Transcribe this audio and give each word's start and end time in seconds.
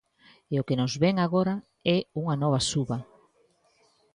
E 0.53 0.55
o 0.61 0.65
que 0.67 0.79
nos 0.79 0.93
vén 1.03 1.15
agora 1.19 1.55
é 1.95 1.97
unha 2.21 2.35
nova 2.43 2.59
suba. 2.69 2.97